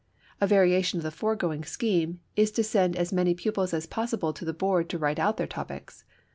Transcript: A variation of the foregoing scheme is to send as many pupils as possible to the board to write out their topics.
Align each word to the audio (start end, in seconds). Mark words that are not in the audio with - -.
A 0.41 0.47
variation 0.47 0.97
of 0.97 1.03
the 1.03 1.11
foregoing 1.11 1.63
scheme 1.63 2.21
is 2.35 2.49
to 2.53 2.63
send 2.63 2.95
as 2.95 3.13
many 3.13 3.35
pupils 3.35 3.71
as 3.71 3.85
possible 3.85 4.33
to 4.33 4.43
the 4.43 4.51
board 4.51 4.89
to 4.89 4.97
write 4.97 5.19
out 5.19 5.37
their 5.37 5.45
topics. 5.45 6.05